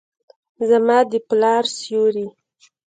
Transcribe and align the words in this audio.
زما 0.69 0.97
د 1.11 1.13
پلار 1.29 1.63
سیوري، 1.77 2.25